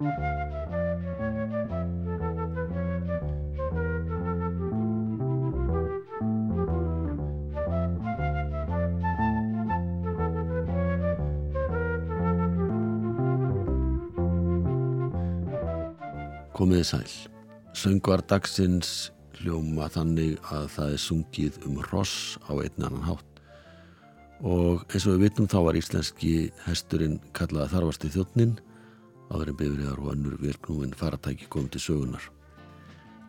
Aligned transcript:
Komiði 0.00 0.12
sæl. 16.88 17.04
Söngvar 17.76 18.24
dagsins 18.24 19.10
hljóma 19.36 19.90
þannig 19.92 20.40
að 20.48 20.64
það 20.78 20.94
er 20.94 21.04
sungið 21.04 21.60
um 21.68 21.76
Ross 21.90 22.38
á 22.48 22.56
einn 22.56 22.88
annan 22.88 23.04
hátt. 23.04 23.44
Og 24.40 24.80
eins 24.88 25.04
og 25.04 25.18
við 25.18 25.28
vitum 25.28 25.44
þá 25.44 25.60
var 25.68 25.76
íslenski 25.76 26.48
hesturinn 26.64 27.20
kallaða 27.36 27.74
þarfasti 27.76 28.16
þjóttnin 28.16 28.56
en 29.30 29.56
bifriðar 29.56 29.98
og 30.02 30.12
önnur 30.14 30.36
virknúin 30.42 30.94
faratæki 30.94 31.46
komið 31.48 31.76
til 31.76 31.80
sögunar. 31.80 32.24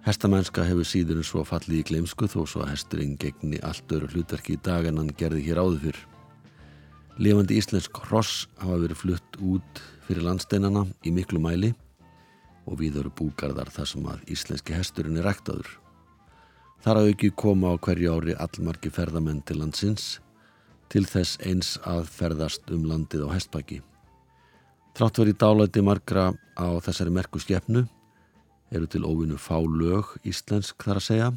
Hestamennska 0.01 0.63
hefur 0.65 0.87
síður 0.87 1.19
en 1.21 1.27
svo 1.27 1.43
fallið 1.45 1.77
í 1.77 1.87
gleimsku 1.91 2.25
þó 2.25 2.39
svo 2.49 2.63
að 2.63 2.71
hesturinn 2.71 3.17
gegni 3.21 3.59
allt 3.61 3.91
öru 3.93 4.07
hlutverki 4.09 4.55
í 4.57 4.61
dag 4.65 4.87
en 4.89 4.97
hann 4.97 5.11
gerði 5.13 5.43
hér 5.45 5.61
áður 5.61 5.83
fyrr. 5.83 5.99
Levandi 7.21 7.59
íslensk 7.61 7.99
Ross 8.09 8.47
hafa 8.57 8.79
verið 8.81 8.97
flutt 8.97 9.37
út 9.45 9.83
fyrir 10.07 10.25
landsteinana 10.25 10.87
í 11.05 11.13
miklu 11.13 11.41
mæli 11.43 11.69
og 12.65 12.79
við 12.81 12.97
eru 13.03 13.13
búgarðar 13.13 13.69
þar 13.69 13.91
sem 13.93 14.09
að 14.09 14.25
íslenski 14.33 14.73
hesturinn 14.73 15.21
er 15.21 15.29
ræktaður. 15.29 15.69
Þar 16.81 16.97
að 16.97 17.11
auki 17.11 17.29
koma 17.37 17.75
á 17.77 17.77
hverju 17.77 18.17
ári 18.17 18.33
allmargi 18.41 18.89
ferðamenn 18.89 19.45
til 19.45 19.59
landsins 19.61 20.15
til 20.89 21.05
þess 21.05 21.37
eins 21.45 21.75
að 21.85 22.09
ferðast 22.09 22.73
um 22.73 22.89
landið 22.89 23.29
á 23.29 23.37
hestbæki. 23.37 23.83
Trátt 24.91 25.15
verið 25.21 25.37
dálæti 25.39 25.81
margra 25.81 26.33
á 26.59 26.67
þessari 26.83 27.13
merku 27.15 27.39
skefnu 27.39 27.85
eru 28.75 28.87
til 28.91 29.05
óvinnu 29.07 29.37
fá 29.39 29.55
lög 29.63 30.17
íslensk 30.27 30.83
þar 30.83 30.99
að 30.99 31.05
segja. 31.05 31.29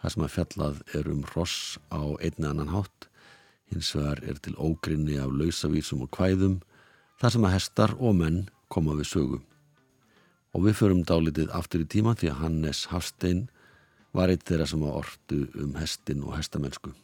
Það 0.00 0.12
sem 0.14 0.24
að 0.24 0.32
fjallað 0.32 0.80
er 0.96 1.10
um 1.12 1.20
ross 1.34 1.76
á 1.92 2.00
einni 2.24 2.48
annan 2.48 2.72
hátt. 2.72 3.08
Hins 3.68 3.92
vegar 3.96 4.22
er 4.24 4.40
til 4.40 4.56
ógrinni 4.56 5.20
af 5.20 5.28
lausavísum 5.28 6.06
og 6.06 6.12
kvæðum 6.16 6.60
þar 7.20 7.36
sem 7.36 7.46
að 7.48 7.56
hestar 7.56 7.96
og 7.98 8.16
menn 8.16 8.42
koma 8.72 8.96
við 8.96 9.10
sögum. 9.12 9.44
Og 10.56 10.64
við 10.64 10.78
förum 10.80 11.04
dálitið 11.04 11.52
aftur 11.52 11.84
í 11.84 11.90
tíma 11.92 12.16
því 12.16 12.32
að 12.32 12.40
Hannes 12.44 12.86
Hafstein 12.92 13.48
var 14.16 14.32
eitt 14.32 14.48
þeirra 14.48 14.68
sem 14.70 14.80
var 14.80 15.02
ortu 15.02 15.44
um 15.60 15.76
hestin 15.76 16.24
og 16.24 16.38
hestamennsku. 16.38 16.96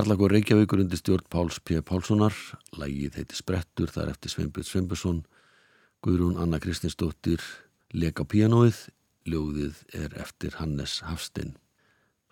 Karlagur 0.00 0.32
Reykjavíkur 0.32 0.80
undir 0.80 0.96
stjórn 0.96 1.26
Páls 1.28 1.58
P. 1.60 1.76
Pálssonar, 1.84 2.32
lægið 2.72 3.18
heiti 3.18 3.36
Sprettur, 3.36 3.90
þar 3.92 4.14
eftir 4.14 4.32
Sveinbjörn 4.32 4.64
Sveinbjörnsson, 4.64 5.18
Guðrún 6.00 6.38
Anna 6.40 6.56
Kristinsdóttir, 6.56 7.44
Leka 7.92 8.24
Pianoið, 8.24 8.78
ljóðið 9.28 9.82
er 9.92 10.16
eftir 10.24 10.56
Hannes 10.56 11.02
Hafstein. 11.04 11.52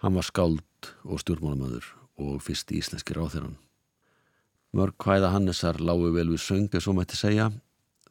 Hann 0.00 0.16
var 0.16 0.24
skáld 0.24 0.92
og 1.04 1.20
stjórnmálamöður 1.20 1.92
og 2.16 2.40
fyrsti 2.46 2.80
íslenski 2.80 3.18
ráþeran. 3.18 3.58
Mörg 4.72 4.96
hvæða 4.96 5.34
Hannesar 5.36 5.76
lágu 5.76 6.08
vel 6.16 6.30
við 6.32 6.40
söng, 6.48 6.72
eða 6.72 6.86
svo 6.88 6.96
mætti 6.96 7.20
segja, 7.20 7.50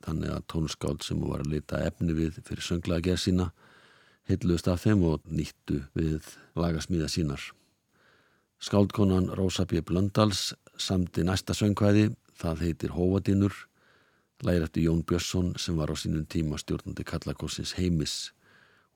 þannig 0.06 0.38
að 0.38 0.50
tónuskáld 0.54 1.02
sem 1.02 1.26
var 1.26 1.42
að 1.42 1.56
lita 1.58 1.82
efni 1.82 2.14
við 2.14 2.44
fyrir 2.46 2.70
sönglaða 2.70 3.10
gerð 3.10 3.26
sína, 3.26 3.54
heitluðist 4.30 4.70
af 4.70 4.86
þeim 4.86 5.08
og 5.16 5.26
nýttu 5.26 5.88
við 5.98 6.36
lagasmíða 6.54 7.10
sínar. 7.10 7.54
Skáldkonan 8.60 9.30
Rósa 9.38 9.66
B. 9.66 9.82
Blöndals 9.86 10.54
samti 10.78 11.24
næsta 11.24 11.54
söngkvæði, 11.54 12.10
það 12.42 12.64
heitir 12.66 12.94
Hóvadínur, 12.96 13.54
lægir 14.42 14.66
eftir 14.66 14.88
Jón 14.88 15.04
Björnsson 15.06 15.54
sem 15.58 15.78
var 15.78 15.94
á 15.94 15.96
sínum 15.96 16.26
tíma 16.26 16.58
stjórnandi 16.58 17.06
Kallakossins 17.06 17.76
heimis 17.78 18.34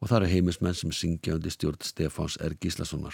og 0.01 0.09
það 0.09 0.17
eru 0.17 0.31
heimismenn 0.33 0.77
sem 0.77 0.91
syngja 0.91 1.35
undir 1.37 1.53
stjórn 1.53 1.85
Stefáns 1.85 2.39
R. 2.41 2.57
Gíslasonar. 2.57 3.13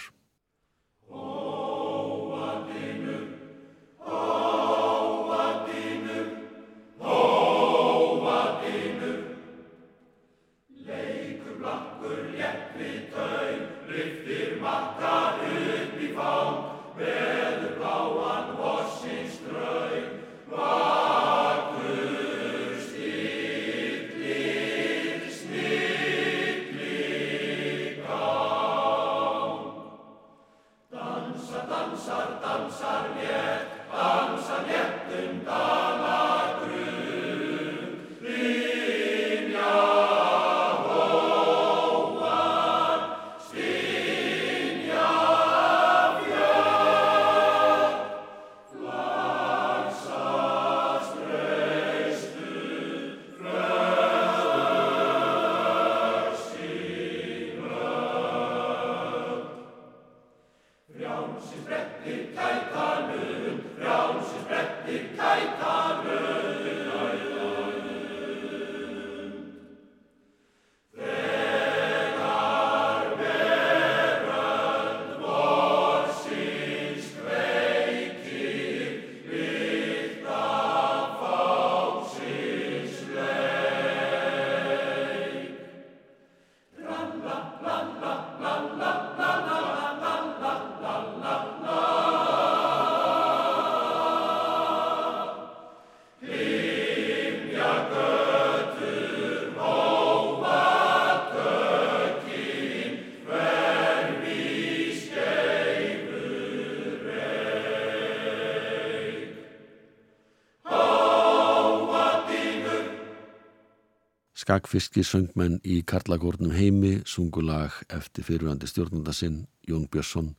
Skagfiski 114.48 115.02
söngmenn 115.04 115.58
í 115.60 115.82
Karlagórnum 115.84 116.54
heimi 116.56 117.02
sungulag 117.04 117.74
eftir 117.92 118.24
fyrirvændi 118.24 118.64
stjórnundasinn 118.70 119.42
Jón 119.68 119.82
Björnsson 119.92 120.30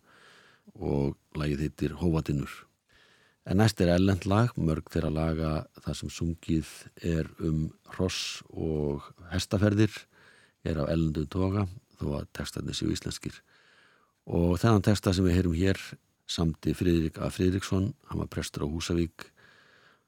og 0.74 1.14
lagið 1.38 1.62
heitir 1.68 1.94
Hóvatinnur. 2.00 2.50
En 3.46 3.62
næst 3.62 3.78
er 3.86 3.94
ellend 3.94 4.26
lag, 4.26 4.50
mörg 4.58 4.90
þeirra 4.90 5.14
laga 5.14 5.52
það 5.86 6.00
sem 6.02 6.14
sungið 6.18 6.74
er 7.06 7.30
um 7.38 7.68
hross 7.94 8.42
og 8.50 9.06
hestaferðir 9.30 9.94
er 10.66 10.82
á 10.82 10.90
ellendu 10.90 11.30
toga 11.30 11.68
þó 12.02 12.10
að 12.24 12.30
textarnir 12.34 12.82
séu 12.82 12.90
íslenskir. 12.90 13.38
Og 14.26 14.58
þennan 14.58 14.90
texta 14.90 15.14
sem 15.14 15.30
við 15.30 15.38
heyrum 15.38 15.60
hér 15.62 15.78
samti 16.26 16.74
Fridrik 16.74 17.22
A. 17.22 17.30
Fridriksson, 17.30 17.92
hann 18.10 18.26
var 18.26 18.34
prestur 18.34 18.66
á 18.66 18.74
Húsavík, 18.74 19.30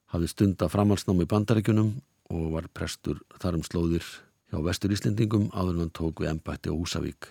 hafði 0.10 0.34
stund 0.34 0.66
að 0.66 0.74
framhalsnámi 0.74 1.30
í 1.30 1.36
bandarækjunum 1.38 2.00
og 2.32 2.52
var 2.56 2.68
prestur 2.72 3.20
þar 3.42 3.60
um 3.60 3.66
slóðir 3.68 4.06
hjá 4.52 4.60
Vestur 4.64 4.94
Íslendingum 4.96 5.50
áður 5.52 5.76
en 5.76 5.84
hann 5.86 5.96
tók 5.96 6.24
við 6.24 6.32
ennbætti 6.32 6.72
á 6.72 6.76
Húsavík. 6.76 7.28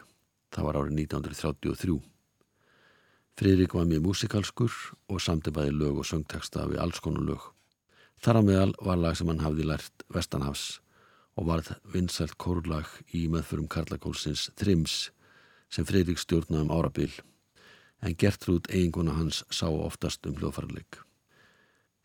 Það 0.52 0.67
var 0.67 0.79
árið 0.81 0.99
1933. 1.06 1.97
Fridrik 3.41 3.75
var 3.76 3.88
mjög 3.88 4.05
músikalskur 4.05 4.76
og 5.08 5.23
samti 5.25 5.52
bæði 5.55 5.73
lög 5.79 6.02
og 6.02 6.08
söngteksta 6.08 6.67
við 6.69 6.82
alls 6.85 7.00
konar 7.00 7.25
lög. 7.25 7.41
Þar 8.20 8.41
á 8.41 8.43
meðal 8.44 8.73
var 8.85 9.00
lag 9.00 9.17
sem 9.17 9.31
hann 9.32 9.41
hafði 9.41 9.69
lært 9.70 10.05
Vestanhafs 10.12 10.67
og 11.41 11.49
varð 11.49 11.73
vinsælt 11.88 12.37
kórlag 12.37 12.88
í 13.17 13.26
meðförum 13.32 13.70
Karlakólsins 13.70 14.50
Trims 14.61 15.06
sem 15.73 15.87
Fridrik 15.88 16.20
stjórnaði 16.20 16.67
um 16.67 16.75
árabil 16.75 17.12
en 18.05 18.17
Gertrúd 18.17 18.69
eiginguna 18.69 19.17
hans 19.17 19.44
sá 19.49 19.69
oftast 19.70 20.26
um 20.29 20.37
hljóðfærarleik. 20.37 21.00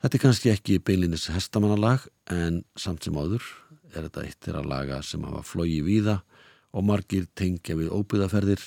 Þetta 0.05 0.19
er 0.19 0.21
kannski 0.21 0.49
ekki 0.51 0.75
beilinis 0.85 1.23
hestamannalag 1.33 2.03
en 2.29 2.59
samt 2.77 3.07
sem 3.07 3.15
áður 3.17 3.41
er 3.89 4.03
þetta 4.05 4.21
eitt 4.21 4.37
þeirra 4.45 4.59
laga 4.61 4.99
sem 5.01 5.23
hafa 5.25 5.39
flogi 5.41 5.79
víða 5.81 6.19
og 6.77 6.85
margir 6.85 7.25
tengja 7.33 7.73
við 7.79 7.89
óbyðaferðir. 7.89 8.61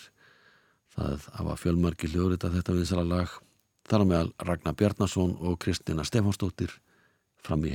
Það 0.96 1.28
hafa 1.36 1.54
fjölmargir 1.62 2.10
hljóðrita 2.10 2.50
þetta 2.56 2.74
vinsala 2.74 3.04
lag. 3.06 3.30
Þar 3.86 4.02
á 4.02 4.06
meðal 4.10 4.32
Ragnar 4.50 4.74
Bjarnason 4.82 5.36
og 5.38 5.60
Kristina 5.62 6.02
Stefánsdóttir 6.02 6.74
fram 7.38 7.62
í 7.62 7.70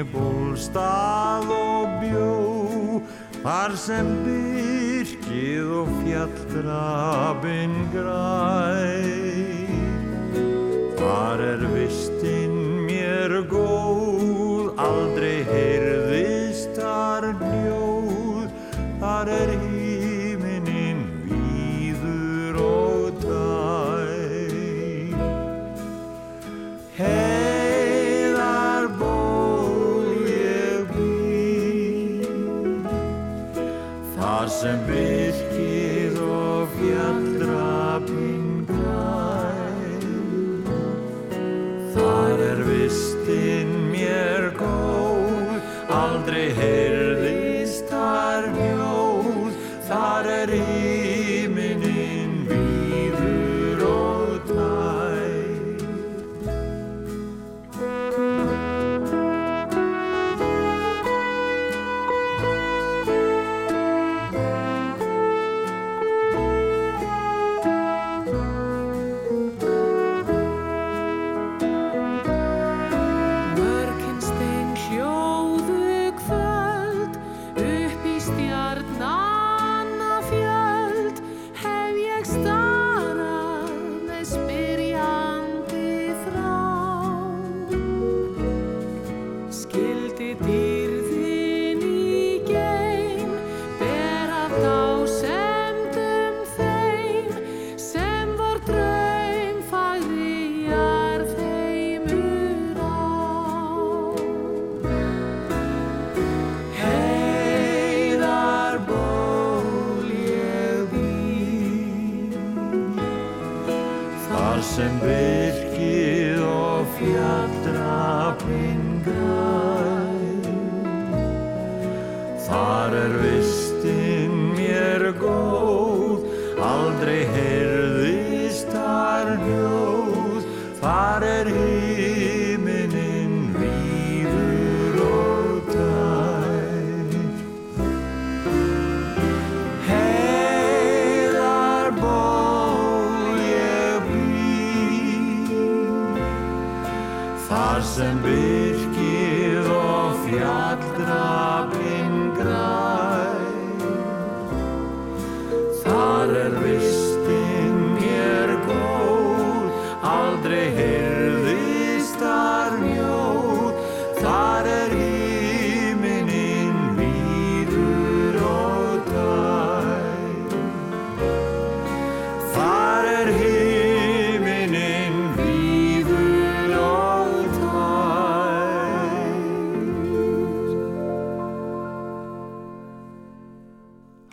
heiðanaró. 0.00 0.56
stað 0.56 1.50
og 1.54 2.00
bjó 2.00 3.00
þar 3.40 3.74
sem 3.80 4.08
byrkið 4.24 5.72
og 5.80 5.90
fjalldrabin 6.02 7.74
græ 7.92 8.96
þar 11.00 11.44
er 11.46 11.64
vistinn 11.74 12.58
mér 12.88 13.36
góð 13.50 14.72
aldrei 14.80 15.40
heyrðist 15.48 16.76
þar 16.76 17.30
hljóð 17.40 18.48
þar 19.00 19.32
er 19.36 19.59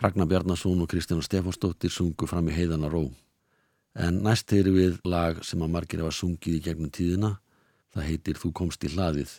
Ragnar 0.08 0.24
Bjarnason 0.24 0.80
og 0.80 0.88
Kristján 0.88 1.20
Stefánsdóttir 1.20 1.92
sungu 1.92 2.24
fram 2.24 2.46
í 2.48 2.54
heiðana 2.56 2.88
ró. 2.88 3.02
En 3.92 4.22
næst 4.24 4.48
heyri 4.54 4.72
við 4.72 4.94
lag 5.04 5.42
sem 5.44 5.60
að 5.60 5.74
margir 5.74 6.00
hafa 6.00 6.14
sungið 6.16 6.54
í 6.56 6.60
gegnum 6.64 6.88
tíðina. 6.88 7.34
Það 7.92 8.06
heitir 8.08 8.40
Þú 8.40 8.52
komst 8.56 8.86
í 8.88 8.92
hlaðið. 8.94 9.34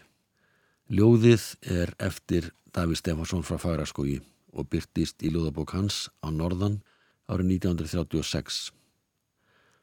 Ljóðið 0.94 1.48
er 1.74 1.96
eftir 1.98 2.52
Davíð 2.70 3.02
Stefánsson 3.02 3.42
frá 3.48 3.58
Fagraskógi 3.58 4.20
og 4.54 4.70
byrtist 4.70 5.26
í 5.26 5.34
ljóðabók 5.34 5.74
hans 5.74 6.06
á 6.22 6.30
Norðan 6.30 6.84
árið 7.26 7.56
1936. 7.58 8.70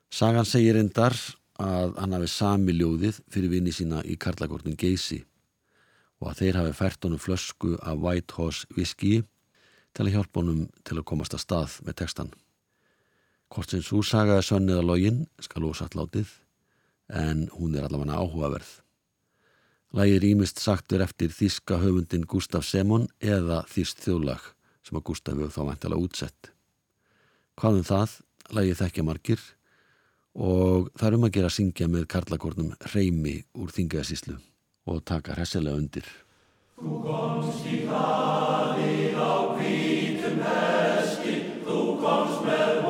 Sagan 0.07 0.47
segir 0.47 0.79
endar 0.79 1.19
að 1.59 1.99
hann 1.99 2.15
hafi 2.15 2.31
sami 2.31 2.79
ljóðið 2.79 3.25
fyrir 3.27 3.57
vinni 3.59 3.75
sína 3.75 4.07
í 4.07 4.15
Karlagórnum 4.15 4.79
Geysi 4.79 5.25
og 6.23 6.31
að 6.31 6.45
þeir 6.45 6.61
hafi 6.63 6.77
fært 6.79 7.09
honum 7.09 7.27
flösku 7.27 7.75
af 7.83 7.99
White 7.99 8.39
Horse 8.39 8.71
whisky 8.77 9.25
til 9.97 10.07
að 10.07 10.17
hjálpa 10.17 10.43
honum 10.43 10.67
til 10.85 10.99
að 10.99 11.07
komast 11.09 11.35
að 11.37 11.45
stað 11.45 11.77
með 11.87 11.99
textan. 12.03 12.33
Hvort 13.53 13.73
sem 13.73 13.85
svo 13.85 14.03
sagaði 14.05 14.45
sönnið 14.45 14.81
að 14.81 14.91
login 14.91 15.23
skal 15.41 15.69
ósatt 15.69 15.97
látið 15.97 16.33
en 17.09 17.47
hún 17.55 17.77
er 17.77 17.87
allavega 17.87 18.19
áhugaverð. 18.19 18.73
Lægir 19.97 20.27
ímist 20.27 20.61
sagtur 20.61 21.01
eftir 21.05 21.31
þíska 21.33 21.79
höfundin 21.81 22.27
Gustaf 22.29 22.67
Semon 22.67 23.07
eða 23.23 23.63
þýst 23.71 24.03
þjóðlag 24.05 24.51
sem 24.85 24.99
að 24.99 25.07
Gustaf 25.09 25.39
hefur 25.39 25.55
þá 25.55 25.63
væntilega 25.71 26.03
útsett. 26.03 26.51
Hvað 27.57 27.79
um 27.79 27.87
það, 27.87 28.19
lægið 28.53 28.81
þekkja 28.83 29.07
margir 29.07 29.47
og 30.37 30.91
það 30.99 31.09
er 31.09 31.17
um 31.17 31.27
að 31.29 31.35
gera 31.39 31.49
að 31.49 31.57
syngja 31.57 31.89
með 31.89 32.09
karlakórnum 32.13 32.75
reymi 32.93 33.39
úr 33.57 33.73
þingaðsíslu 33.73 34.37
og 34.91 35.03
taka 35.09 35.39
hressilega 35.39 35.79
undir. 35.79 36.07
Þú 36.77 36.99
komst 37.01 37.65
í 37.73 37.79
hlaðið 37.89 39.15
á 39.17 39.33
hvítum 39.57 40.43
hesti, 40.45 41.37
þú 41.65 41.79
komst 42.03 42.43
með 42.45 42.86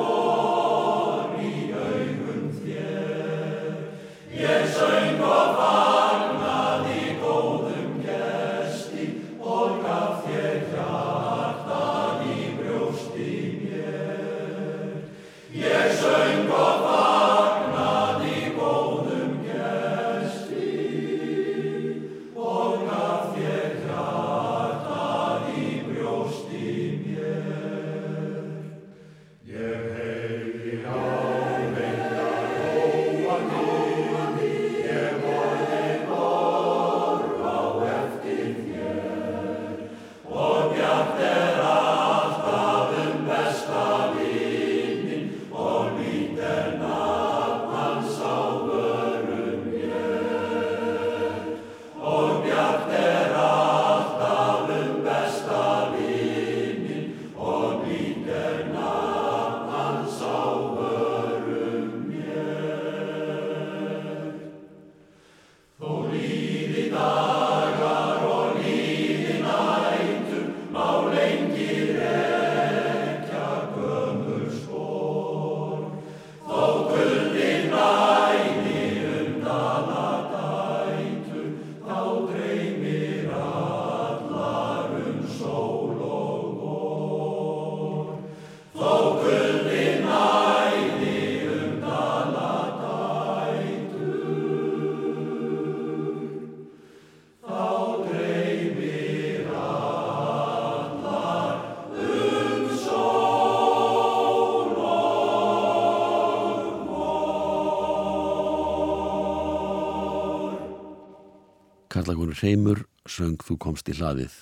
Karlakórun 112.27 112.43
Reymur 112.43 112.87
söng 113.07 113.39
Þú 113.39 113.55
komst 113.57 113.87
í 113.87 113.93
hlaðið. 113.95 114.33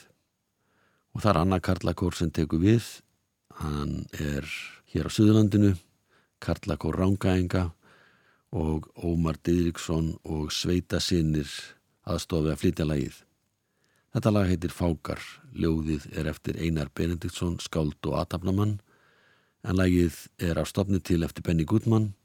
Og 1.14 1.22
það 1.22 1.30
er 1.30 1.38
Anna 1.38 1.60
Karlakór 1.60 2.16
sem 2.18 2.32
tekur 2.32 2.60
við. 2.60 2.84
Hann 3.62 4.08
er 4.18 4.46
hér 4.90 5.06
á 5.06 5.12
Suðurlandinu 5.14 5.76
Karlakór 6.42 6.98
Rángaenga 6.98 7.74
og 8.52 8.90
Ómar 8.98 9.38
Didriksson 9.38 10.16
og 10.24 10.50
Sveita 10.52 11.00
Sinnir 11.00 11.46
aðstofið 12.10 12.56
að 12.56 12.60
flytja 12.64 12.88
lagið. 12.90 13.20
Þetta 14.16 14.34
lag 14.34 14.50
heitir 14.50 14.74
Fákar. 14.74 15.22
Ljóðið 15.54 16.10
er 16.18 16.32
eftir 16.32 16.58
Einar 16.58 16.90
Benediktsson 16.90 17.60
skáld 17.60 18.02
og 18.10 18.18
atafnamann 18.18 18.80
en 19.62 19.78
lagið 19.78 20.26
er 20.42 20.58
af 20.58 20.72
stopni 20.72 21.00
til 21.00 21.22
eftir 21.22 21.46
Benny 21.46 21.70
Goodman 21.70 22.16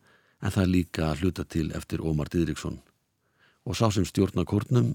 en 0.41 0.57
það 0.57 0.65
er 0.65 0.73
líka 0.73 1.13
hluta 1.21 1.45
til 1.45 1.69
eftir 1.77 2.01
Ómar 2.01 2.33
Didriksson 2.33 2.81
og 3.69 3.77
sá 3.77 3.91
sem 3.93 4.09
stjórna 4.09 4.49
kórnum 4.49 4.95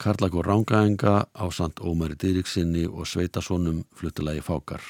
Karlagur 0.00 0.46
Rángaenga 0.48 1.28
á 1.28 1.44
Sant 1.52 1.76
Ómari 1.84 2.16
Dýriksinni 2.16 2.86
og 2.88 3.04
Sveitasónum 3.04 3.82
fluttilagi 3.92 4.40
Fákar. 4.40 4.80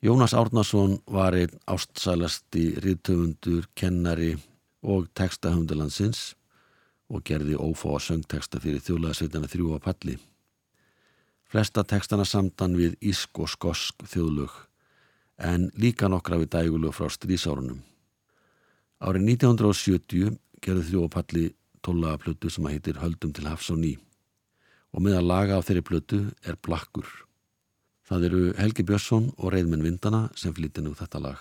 Jónas 0.00 0.32
Árnason 0.32 1.02
var 1.04 1.34
einn 1.36 1.60
ástsælasti 1.68 2.80
ríðtöfundur, 2.80 3.68
kennari 3.74 4.38
og 4.80 5.10
textahöndulandsins 5.12 6.32
og 7.12 7.26
gerði 7.28 7.60
ófá 7.60 7.98
söngteksta 8.00 8.56
fyrir 8.56 8.80
þjóðlaðsveitana 8.88 9.52
þrjú 9.52 9.76
á 9.76 9.78
palli. 9.84 10.16
Flesta 11.44 11.84
tekstana 11.84 12.24
samtan 12.24 12.72
við 12.72 12.96
ísk 13.04 13.36
og 13.36 13.52
skosk 13.52 14.00
þjóðlög 14.08 14.54
en 15.44 15.68
líka 15.76 16.08
nokkra 16.08 16.40
við 16.40 16.54
dægulög 16.56 16.96
frá 16.96 17.12
strísárunum. 17.12 17.84
Árið 19.04 19.28
1970 19.36 20.40
gerði 20.64 20.88
þrjú 20.88 21.04
á 21.04 21.08
palli 21.20 21.46
tólaga 21.84 22.20
plötu 22.24 22.50
sem 22.52 22.66
að 22.66 22.76
heitir 22.76 23.00
Höldum 23.02 23.32
til 23.34 23.48
hafs 23.48 23.70
og 23.74 23.80
ný 23.82 23.96
og 24.94 25.04
með 25.04 25.18
að 25.18 25.28
laga 25.28 25.58
á 25.60 25.66
þeirri 25.66 25.84
plötu 25.84 26.20
er 26.48 26.56
Blakkur. 26.64 27.08
Það 28.08 28.26
eru 28.30 28.42
Helgi 28.56 28.86
Björnsson 28.88 29.30
og 29.36 29.52
Reidmenn 29.52 29.84
Vindana 29.84 30.26
sem 30.34 30.54
flyttir 30.56 30.86
nú 30.86 30.94
þetta 30.96 31.20
lag. 31.28 31.40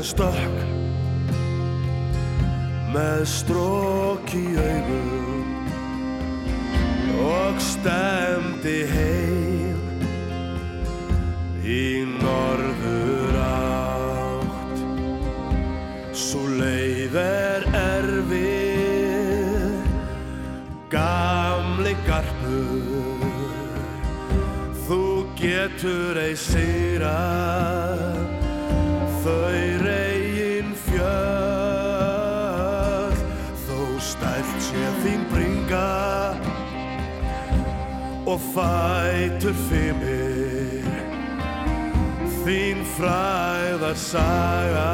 Síðan 0.00 0.04
stökk 0.04 0.56
með 2.94 3.24
strók 3.28 4.32
í 4.34 4.56
augum 4.56 5.44
og 7.20 7.60
stemdi 7.60 8.86
heim 8.88 9.80
í 11.64 12.04
norður 12.16 13.36
átt. 13.44 14.80
Svo 16.16 16.46
leið 16.48 17.14
er 17.20 17.68
erfið 17.82 18.40
gamli 20.90 21.94
garpur. 22.08 23.28
Þú 24.88 25.02
getur 25.38 26.18
ei 26.24 26.34
sýra 26.34 27.18
þau 29.20 29.69
og 38.30 38.40
fætur 38.54 39.56
fyrir 39.66 40.84
þín 42.44 42.84
fræðar 42.94 43.96
saga 43.98 44.92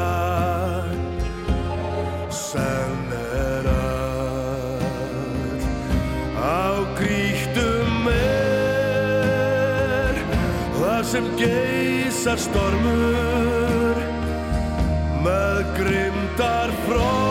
senn 2.33 3.13
er 3.19 3.69
öll 3.73 4.87
á 6.33 6.81
gríktum 6.97 8.09
er 8.15 8.53
þar 10.79 11.03
sem 11.13 11.29
geysar 11.37 12.41
stormur 12.47 13.97
með 15.27 15.63
grimdar 15.77 16.69
frost 16.87 17.26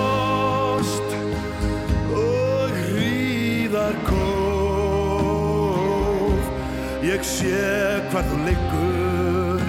sé 7.47 8.01
hvar 8.11 8.25
þú 8.31 8.39
liggur. 8.47 9.65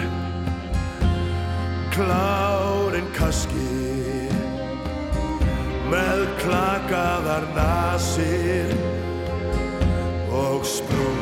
Klárin 1.94 3.10
kaski 3.18 4.30
með 5.92 6.26
klakaðar 6.42 7.48
nasir 7.58 8.74
og 10.34 10.66
sprungin 10.66 11.17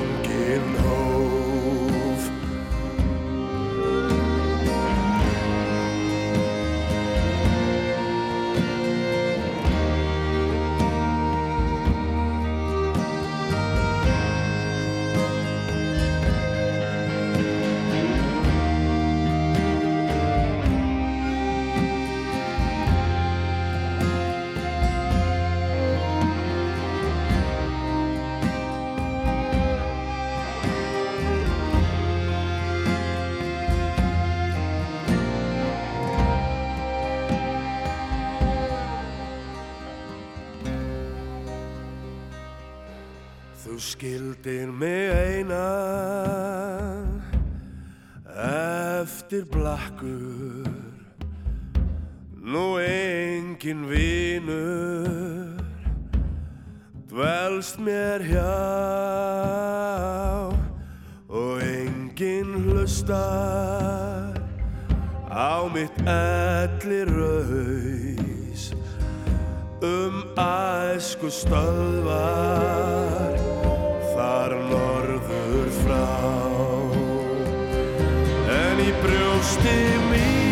close 79.45 79.63
me. 80.09 80.44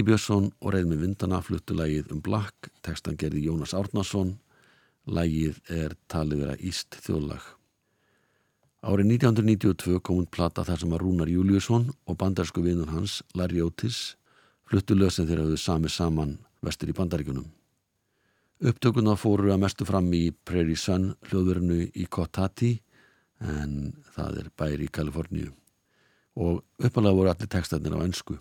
Helgi 0.00 0.14
Björnsson 0.14 0.46
og 0.64 0.70
reyð 0.72 0.86
með 0.88 1.00
vindana 1.04 1.38
fluttu 1.44 1.74
lægið 1.76 2.14
um 2.14 2.22
Black, 2.24 2.70
textan 2.80 3.18
gerði 3.20 3.42
Jónas 3.44 3.74
Árnason, 3.76 4.30
lægið 5.04 5.58
er 5.68 5.92
talið 6.08 6.40
vera 6.40 6.54
Íst 6.56 6.96
þjóðlag. 7.04 7.42
Árið 8.80 9.12
1992 9.18 10.00
kom 10.00 10.22
hún 10.22 10.30
plata 10.32 10.64
þar 10.64 10.80
sem 10.80 10.96
að 10.96 11.02
Rúnar 11.04 11.28
Júliusson 11.28 11.90
og 12.08 12.16
bandarsku 12.16 12.64
vinnur 12.64 12.88
hans, 12.94 13.18
Larry 13.36 13.60
Otis, 13.60 14.16
fluttu 14.64 14.96
lösin 14.96 15.28
þegar 15.28 15.52
þau 15.52 15.60
sami 15.66 15.92
saman 15.92 16.36
vestur 16.64 16.88
í 16.88 16.96
bandaríkunum. 16.96 17.50
Upptökuna 18.72 19.20
fóru 19.20 19.52
að 19.52 19.66
mestu 19.68 19.84
fram 19.84 20.08
í 20.16 20.30
Prairie 20.32 20.80
Sun 20.80 21.10
hljóðverinu 21.28 21.90
í 21.92 22.08
Kotati 22.08 22.78
en 23.44 23.98
það 24.16 24.46
er 24.46 24.54
bæri 24.56 24.88
í 24.88 24.94
Kaliforníu 24.96 25.52
og 26.40 26.62
uppalega 26.80 27.18
voru 27.20 27.36
allir 27.36 27.52
textarnir 27.52 28.00
á 28.00 28.00
ennsku. 28.00 28.40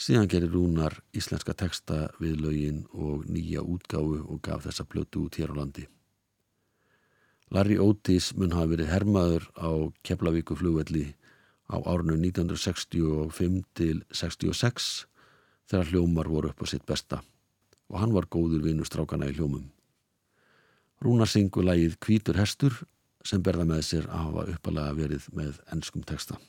Síðan 0.00 0.30
gerir 0.32 0.48
Rúnar 0.54 0.94
íslenska 1.12 1.52
texta 1.52 2.06
við 2.16 2.38
lögin 2.40 2.76
og 2.96 3.26
nýja 3.28 3.60
útgáfu 3.60 4.22
og 4.32 4.38
gaf 4.46 4.62
þessa 4.64 4.86
plötu 4.88 5.26
út 5.26 5.36
hér 5.36 5.52
á 5.52 5.58
landi. 5.58 5.82
Larry 7.52 7.76
Otis 7.76 8.30
mun 8.32 8.54
hafa 8.56 8.70
verið 8.70 8.88
hermaður 8.94 9.44
á 9.60 9.68
Keflavíku 10.00 10.56
flugvelli 10.56 11.04
á 11.68 11.76
árunum 11.84 12.16
1965 12.24 13.60
til 13.76 14.00
66 14.08 14.86
þegar 15.68 15.92
hljómar 15.92 16.32
voru 16.32 16.54
upp 16.54 16.64
á 16.64 16.66
sitt 16.72 16.86
besta 16.88 17.20
og 17.92 18.00
hann 18.00 18.14
var 18.16 18.30
góður 18.32 18.64
vinur 18.64 18.88
strákana 18.88 19.28
í 19.28 19.36
hljómum. 19.36 19.68
Rúnar 21.04 21.28
syngur 21.28 21.68
lægið 21.68 21.98
Hvítur 22.00 22.40
hestur 22.40 22.86
sem 23.20 23.44
berða 23.44 23.68
með 23.68 23.84
sér 23.84 24.08
að 24.08 24.24
hafa 24.24 24.46
uppalega 24.54 24.96
verið 24.96 25.28
með 25.36 25.60
ennskum 25.68 26.08
texta. 26.08 26.40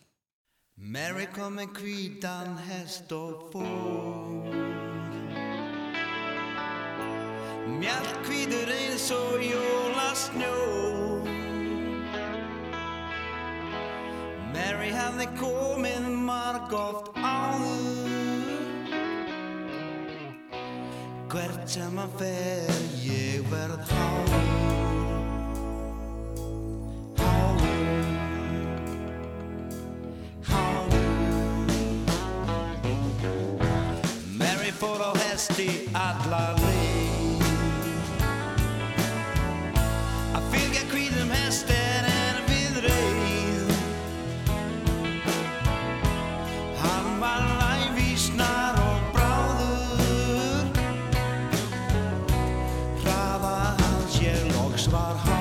Mary 0.82 1.28
kom 1.30 1.60
með 1.60 1.76
hvítan 1.78 2.56
hest 2.66 3.12
og 3.14 3.44
fór 3.52 4.56
Mjall 7.70 8.08
hvítur 8.26 8.72
eins 8.74 9.06
og 9.14 9.44
jólasnjó 9.46 10.56
Mary 14.56 14.90
hafði 14.98 15.30
komið 15.38 16.10
margóft 16.26 17.14
áður 17.22 18.18
Hvert 21.30 21.70
sem 21.78 22.02
að 22.02 22.18
fer 22.24 22.84
ég 23.06 23.46
verð 23.54 23.86
háður 23.94 24.61
fór 34.82 34.98
á 34.98 35.14
hesti 35.14 35.68
alla 35.94 36.56
leið 36.58 37.44
Að 40.34 40.48
fylgja 40.54 40.82
hvítum 40.90 41.34
hest 41.36 41.70
er 41.76 42.08
en 42.10 42.40
við 42.48 42.80
reið 42.88 43.76
Hann 46.82 47.12
var 47.22 47.46
lævísnar 47.62 48.82
og 48.88 49.06
bráður 49.14 50.66
Hraða 53.04 53.54
hans 53.84 54.18
ég 54.26 54.50
loks 54.56 54.90
var 54.96 55.22
háður 55.28 55.41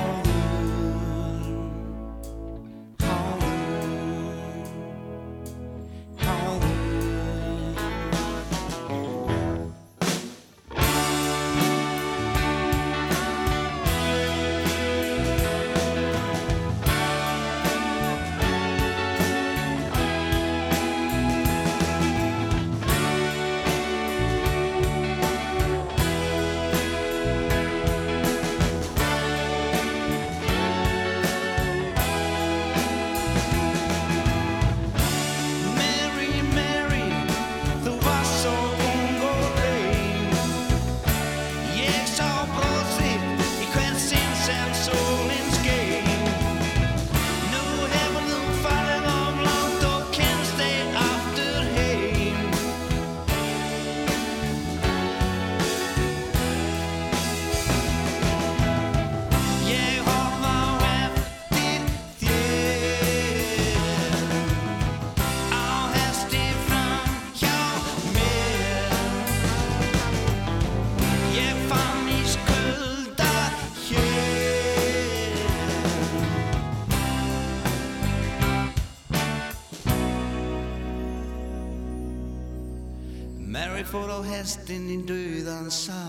Mary 83.61 83.83
fór 83.85 84.09
á 84.09 84.19
hestin 84.25 84.87
í 84.89 84.95
döðan 85.05 85.69
sá 85.69 85.99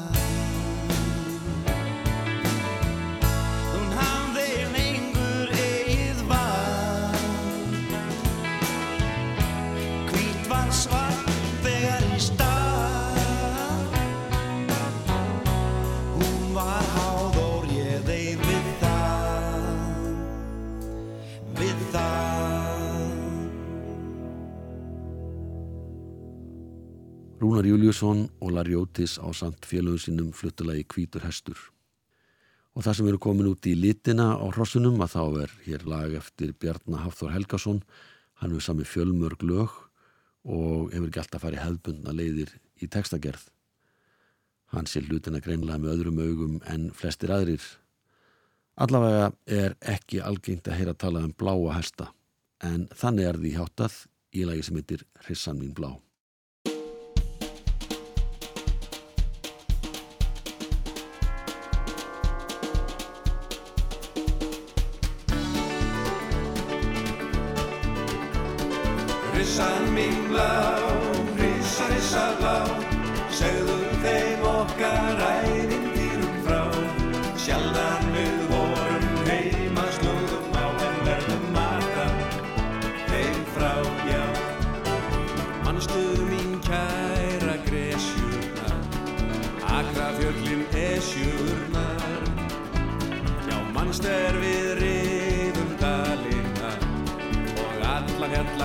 Rúnar 27.63 27.79
Júliusson 27.79 28.27
og 28.43 28.51
Larjótis 28.51 29.23
á 29.23 29.31
samt 29.31 29.63
félögum 29.63 29.99
sínum 29.99 30.33
fluttulagi 30.35 30.83
Kvítur 30.83 31.23
Hestur. 31.23 31.55
Og 32.75 32.83
það 32.83 32.97
sem 32.97 33.07
eru 33.07 33.21
komin 33.23 33.47
út 33.47 33.63
í 33.71 33.77
litina 33.79 34.35
á 34.35 34.43
hrossunum 34.51 34.99
að 34.99 35.13
þá 35.15 35.23
er 35.45 35.55
hér 35.69 35.85
lag 35.87 36.17
eftir 36.19 36.57
Bjarnar 36.59 37.05
Hafþór 37.05 37.31
Helgason. 37.31 37.79
Hann 38.43 38.51
hefur 38.51 38.67
sami 38.67 38.83
fjölmörg 38.83 39.47
lög 39.47 39.71
og 40.43 40.91
hefur 40.91 41.07
ekki 41.07 41.23
alltaf 41.23 41.47
farið 41.47 41.63
hefðbundna 41.63 42.19
leiðir 42.19 42.51
í 42.83 42.91
textagerð. 42.91 43.47
Hann 44.75 44.91
sé 44.91 45.07
hlutina 45.07 45.39
greinlega 45.39 45.79
með 45.79 45.95
öðrum 45.95 46.19
augum 46.19 46.61
en 46.67 46.91
flestir 46.91 47.31
aðrir. 47.31 47.63
Allavega 48.75 49.31
er 49.47 49.79
ekki 49.79 50.19
algengt 50.19 50.67
að 50.67 50.81
heyra 50.81 50.99
tala 50.99 51.23
um 51.23 51.31
bláa 51.31 51.79
hesta 51.79 52.11
en 52.59 52.89
þannig 52.91 53.29
er 53.31 53.39
því 53.39 53.59
hjáttað 53.61 54.07
í 54.35 54.49
lagi 54.51 54.67
sem 54.67 54.83
heitir 54.83 55.07
Hrissan 55.23 55.63
mín 55.63 55.79
blá. 55.79 55.95
Rissan 69.43 69.91
mín 69.93 70.29
blá, 70.31 70.79
rissa, 70.79 71.02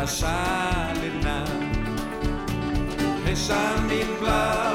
alla 0.07 0.15
fjalla 0.15 0.87
salina 0.87 1.43
Hrissan 3.25 3.87
mín 3.87 4.07
blá, 4.19 4.66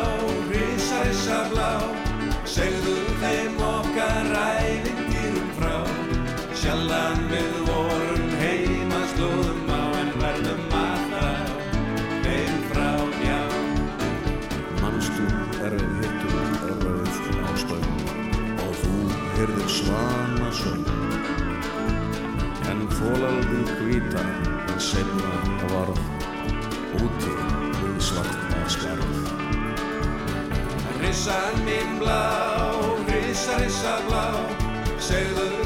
en 24.93 25.07
setna 25.07 25.69
varð 25.71 26.01
úti 27.01 27.33
við 27.79 27.97
svarta 28.09 28.61
skarð 28.75 29.15
Rissan 31.01 31.65
mín 31.65 31.97
blá, 32.03 32.21
rissa, 33.09 33.57
rissa 33.63 33.97
blá 34.09 34.25
Segðu 35.01 35.62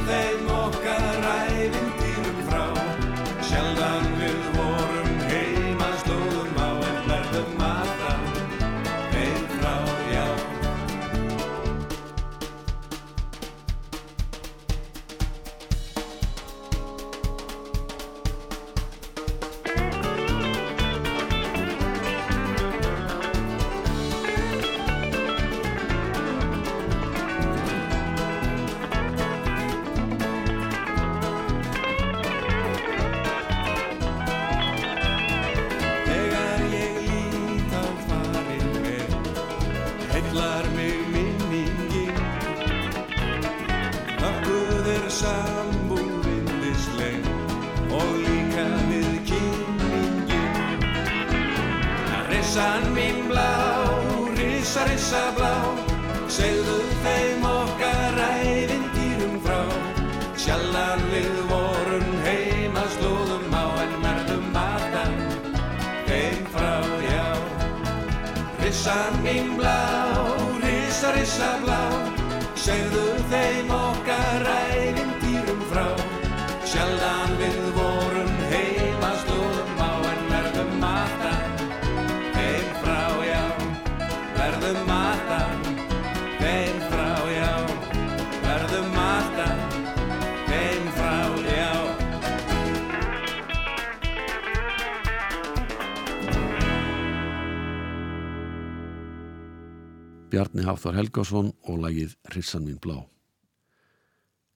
Hafþór 100.86 101.00
Helgásson 101.02 101.48
og 101.66 101.80
lagið 101.82 102.12
Hrissan 102.30 102.62
mín 102.62 102.76
blá. 102.78 103.00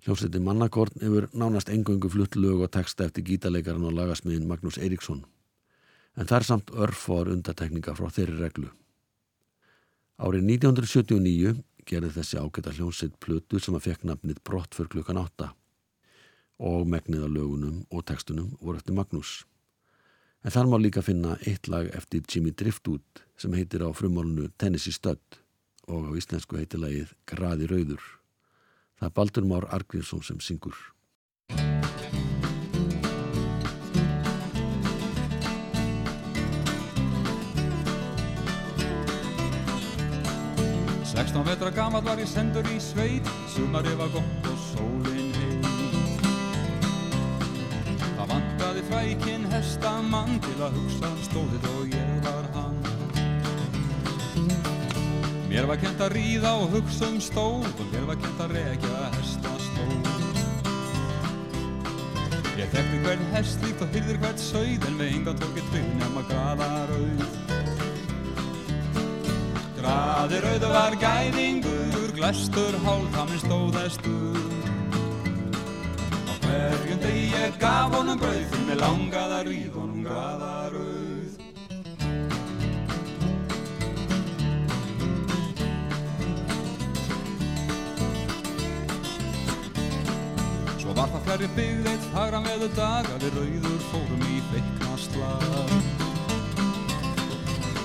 Hljómsveitin 0.05 0.45
Mannakorn 0.47 1.01
hefur 1.03 1.27
nánast 1.35 1.73
engöngu 1.75 2.07
flutt 2.07 2.37
lög 2.39 2.63
og 2.63 2.71
texta 2.71 3.09
eftir 3.09 3.25
gítarleikaran 3.27 3.83
og 3.89 3.97
lagasmiðin 3.97 4.47
Magnús 4.47 4.79
Eiríksson. 4.79 5.25
En 6.15 6.31
það 6.31 6.37
er 6.37 6.47
samt 6.47 6.71
örfór 6.71 7.33
undatekninga 7.35 7.97
frá 7.99 8.13
þeirri 8.15 8.39
reglu. 8.39 8.71
Árið 10.23 10.47
1979 10.55 11.57
gerði 11.91 12.13
þessi 12.21 12.39
ágæta 12.39 12.77
hljómsveit 12.79 13.19
plötu 13.19 13.59
sem 13.59 13.75
að 13.75 13.89
fekk 13.89 14.07
nafnið 14.07 14.39
Brott 14.47 14.79
fyrir 14.79 14.95
klukkan 14.95 15.19
8 15.25 15.51
og 16.63 16.87
megnið 16.87 17.27
af 17.27 17.35
lögunum 17.35 17.85
og 17.91 18.07
textunum 18.07 18.55
voru 18.61 18.79
eftir 18.79 18.95
Magnús. 18.95 19.35
En 20.47 20.55
þar 20.55 20.71
má 20.71 20.79
líka 20.79 21.03
finna 21.03 21.41
eitt 21.43 21.67
lag 21.67 21.91
eftir 21.91 22.23
Jimmy 22.23 22.55
Driftwood 22.55 23.27
sem 23.35 23.59
heitir 23.59 23.83
á 23.83 23.91
frumálunu 23.91 24.53
Tennessee 24.55 24.95
Stud 24.95 25.40
og 25.91 26.09
á 26.09 26.11
íslensku 26.19 26.61
heitir 26.61 26.81
lagið 26.83 27.13
Graði 27.29 27.69
Rauður. 27.71 28.07
Það 29.01 29.09
er 29.09 29.15
Baldur 29.19 29.47
Már 29.51 29.67
Argrímsson 29.75 30.23
sem 30.23 30.41
syngur. 30.45 30.79
Sextán 41.11 41.45
vetra 41.45 41.71
gamall 41.75 42.05
var 42.07 42.21
ég 42.23 42.29
sendur 42.31 42.65
í 42.71 42.79
sveit 42.81 43.27
Sumarið 43.51 43.97
var 43.99 44.13
gott 44.15 44.47
og 44.49 44.61
sólinn 44.63 45.35
heit 45.35 46.23
Það 48.15 48.31
vantaði 48.31 48.87
frækinn 48.89 49.49
hestamann 49.51 50.39
Til 50.47 50.57
að 50.63 50.79
hugsa 50.79 51.13
stóðið 51.27 51.69
og 51.75 51.95
ég 51.99 52.17
var 52.25 52.49
hann 52.55 52.60
Mér 55.51 55.67
var 55.67 55.81
kent 55.83 56.01
að 56.01 56.15
ríða 56.15 56.55
og 56.63 56.77
hugsa 56.77 57.09
um 57.11 57.19
stóð 57.23 57.67
Og 57.67 57.87
mér 57.91 58.05
var 58.13 58.21
kent 58.23 58.45
að 58.45 58.55
rekja 58.55 59.03
hestastóð 59.17 60.09
Ég 62.61 62.71
þekkti 62.71 63.03
hvern 63.03 63.29
hest 63.35 63.65
líkt 63.67 63.83
og 63.83 63.95
hyrðir 63.97 64.21
hvern 64.23 64.41
sauð 64.41 64.87
En 64.87 65.01
með 65.01 65.17
enga 65.17 65.35
tók 65.43 65.59
ég 65.59 65.73
trygg 65.75 65.91
nema 65.99 66.23
graða 66.31 66.71
rauð 66.93 67.59
Graði 69.81 70.39
rauðu 70.45 70.69
var 70.75 70.95
gæðingur, 71.01 72.11
glæstur 72.13 72.77
hálftaminn 72.85 73.41
stóðestur. 73.41 74.37
Á 76.29 76.33
hverjum 76.45 77.01
degi 77.01 77.31
ég 77.33 77.57
gaf 77.63 77.97
honum 77.97 78.21
brauð, 78.21 78.45
því 78.53 78.67
mig 78.67 78.83
langaði 78.83 79.39
að 79.39 79.49
ríð 79.49 79.79
honum 79.81 80.05
graða 80.05 80.53
rauð. 80.75 81.10
Hverju 91.09 91.49
byggð 91.57 91.87
eitt 91.89 92.07
fagran 92.13 92.45
veðu 92.45 92.69
dag 92.77 93.07
að 93.15 93.23
við 93.25 93.37
rauður 93.39 93.85
fórum 93.89 94.25
í 94.27 94.41
feikna 94.51 94.97
slag. 95.01 95.75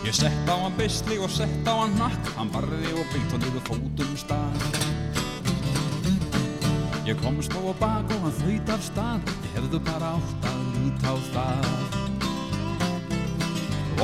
Ég 0.05 0.13
sett 0.13 0.49
á 0.51 0.55
hann 0.59 0.75
beisli 0.77 1.17
og 1.23 1.31
sett 1.31 1.69
á 1.69 1.73
hann 1.79 1.95
nakk, 1.99 2.27
hann 2.35 2.51
barði 2.53 2.91
og 2.93 3.05
beitt 3.13 3.31
hann 3.31 3.45
yfir 3.47 3.63
fótum 3.69 4.11
stað. 4.19 4.65
Ég 7.05 7.21
komst 7.21 7.53
á 7.55 7.61
og 7.61 7.77
bak 7.79 8.11
og 8.17 8.25
hann 8.25 8.35
þaut 8.41 8.73
af 8.75 8.83
stað, 8.89 9.31
ég 9.45 9.55
hefðu 9.59 9.81
bara 9.87 10.11
átt 10.17 10.49
að 10.51 10.59
líta 10.75 11.13
á 11.13 11.15
það. 11.31 12.03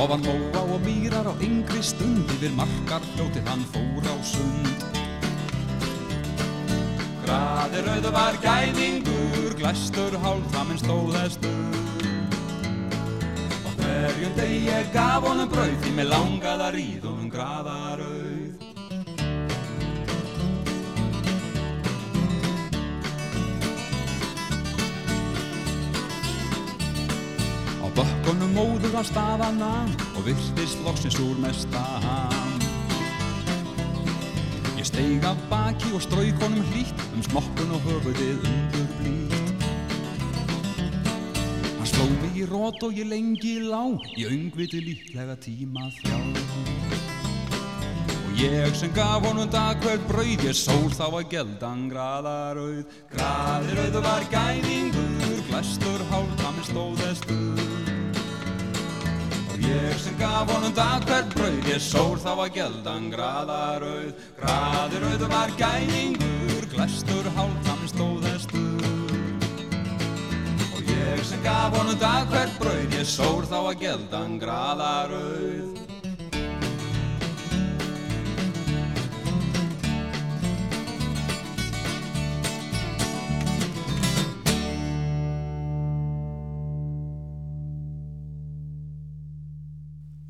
Ofan 0.02 0.24
móa 0.24 0.64
og 0.64 0.80
mýrar 0.86 1.28
á 1.28 1.34
yngri 1.44 1.84
stund, 1.84 2.24
yfir 2.38 2.56
markar 2.56 3.04
fljótið 3.12 3.52
hann 3.52 3.68
fór 3.74 4.08
á 4.08 4.16
sund. 4.24 4.91
Graði 7.32 7.80
rauðu 7.86 8.10
var 8.12 8.36
gæðingur, 8.42 9.54
glæstur 9.56 10.12
hálftaminn 10.20 10.80
stóðestur. 10.82 11.78
Og 13.64 13.78
hverjum 13.78 14.34
deg 14.36 14.52
ég 14.66 14.90
gaf 14.92 15.24
honum 15.24 15.48
brauð, 15.48 15.78
því 15.80 15.94
mig 15.96 16.10
langað 16.10 16.66
að 16.66 16.76
ríð 16.76 17.06
honum 17.08 17.32
graða 17.32 17.78
rauð. 18.02 18.52
Á 27.80 27.86
bökkunum 27.96 28.56
móður 28.60 28.92
var 28.98 29.08
staðanam 29.08 29.96
og 30.12 30.24
virtist 30.28 30.84
loksins 30.84 31.16
úr 31.24 31.40
mesta 31.40 31.80
ham. 32.04 32.41
Steig 34.92 35.24
af 35.24 35.36
baki 35.50 35.88
og 35.96 36.02
strauk 36.04 36.42
honum 36.42 36.64
hlýtt 36.68 36.98
um 37.14 37.22
smokkun 37.24 37.70
og 37.72 37.80
höfuðið 37.80 38.42
undur 38.48 38.88
blít. 38.98 39.62
Hann 41.78 41.88
sló 41.88 42.04
mig 42.20 42.36
í 42.36 42.44
rót 42.50 42.84
og 42.84 42.98
ég 43.00 43.08
lengi 43.08 43.54
lá, 43.64 43.88
í 44.20 44.26
öngviti 44.28 44.82
líklega 44.84 45.38
tíma 45.40 45.86
þjá. 45.96 46.18
Og 48.18 48.42
ég 48.42 48.76
sem 48.76 48.92
gaf 48.92 49.24
honum 49.24 49.48
dag 49.48 49.80
hvert 49.80 50.04
brauð, 50.12 50.44
ég 50.44 50.60
sól 50.60 50.92
þá 50.92 51.06
að 51.08 51.30
geldan 51.32 51.88
graðarauð. 51.88 52.84
Graðirauð 53.16 53.98
var 54.04 54.28
gæðingur, 54.28 55.40
glæstur 55.48 56.04
hálftaminn 56.12 56.68
stóðestur. 56.68 57.91
Ég 59.72 59.96
sem 59.96 60.16
gaf 60.18 60.50
honum 60.52 60.72
dag 60.76 61.04
hvert 61.08 61.32
brauð, 61.32 61.68
ég 61.70 61.80
sól 61.80 62.18
þá 62.20 62.32
að 62.34 62.50
geldan 62.58 63.06
graðarauð. 63.12 64.10
Graðirauð 64.40 65.24
var 65.32 65.52
gæðingur, 65.56 66.66
glæstur 66.74 67.30
hálftaminn 67.38 67.92
stóðestur. 67.94 68.90
Og 70.68 70.92
ég 70.92 71.24
sem 71.30 71.40
gaf 71.46 71.78
honum 71.78 71.96
dag 72.02 72.28
hvert 72.34 72.58
brauð, 72.60 72.98
ég 72.98 73.08
sól 73.08 73.46
þá 73.48 73.58
að 73.62 73.78
geldan 73.86 74.36
graðarauð. 74.42 75.81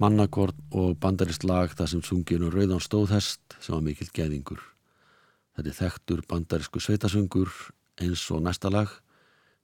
Mannakort 0.03 0.57
og 0.75 0.97
bandarist 0.99 1.45
lag 1.47 1.71
þar 1.79 1.91
sem 1.93 2.01
sunginu 2.03 2.49
Rauðan 2.51 2.81
stóðhest 2.83 3.55
sem 3.63 3.77
var 3.77 3.85
mikill 3.87 4.09
geðingur. 4.11 4.59
Þetta 5.55 5.71
er 5.71 5.77
þekktur 5.77 6.23
bandarisku 6.27 6.83
sveitasöngur 6.83 7.53
eins 8.03 8.25
og 8.35 8.43
næsta 8.43 8.73
lag 8.73 8.91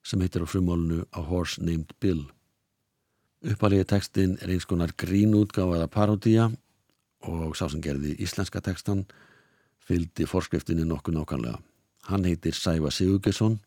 sem 0.07 0.23
heitir 0.23 0.47
á 0.47 0.47
frumólinu 0.47 1.09
A 1.11 1.25
Horse 1.27 1.59
Named 1.65 1.91
Bill. 1.99 2.23
Uppalegi 3.43 3.91
textin 3.91 4.39
er 4.39 4.55
eins 4.55 4.69
konar 4.69 4.95
grínútgáfaða 4.95 5.91
parodía 5.91 6.49
og 7.27 7.59
sá 7.59 7.67
sem 7.67 7.83
gerði 7.83 8.15
íslenska 8.23 8.63
textan 8.63 9.09
fylgdi 9.91 10.29
forskriftinni 10.31 10.87
nokkuð 10.87 11.19
nákvæmlega. 11.19 11.59
Hann 12.13 12.29
heitir 12.31 12.55
Sæfa 12.55 12.95
Sigurgesson 12.95 13.59